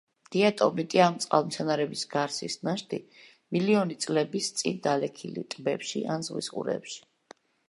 დიატომიტი, 0.35 1.01
ამ 1.07 1.17
წყალმცენარეების 1.25 2.05
გარსის 2.15 2.55
ნაშთი, 2.69 3.01
მილიონი 3.57 3.99
წლების 4.07 4.51
წინ 4.63 4.81
დალექილი 4.89 5.45
ტბებში 5.55 6.03
ან 6.17 6.29
ზღვის 6.31 6.53
ყურეებში. 6.57 7.03